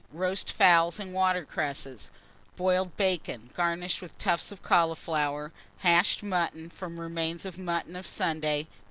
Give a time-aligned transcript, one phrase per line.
[0.11, 2.09] Roast fowls and water cresses;
[2.55, 8.65] boiled bacon, garnished with tufts of cauliflower; hashed mutton, from remains of mutton of Sunday.